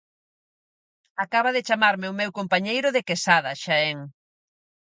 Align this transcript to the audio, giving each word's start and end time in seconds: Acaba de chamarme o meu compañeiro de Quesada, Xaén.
Acaba 1.23 1.53
de 1.55 1.61
chamarme 1.67 2.07
o 2.11 2.17
meu 2.19 2.31
compañeiro 2.39 2.87
de 2.95 3.01
Quesada, 3.07 3.51
Xaén. 3.63 3.99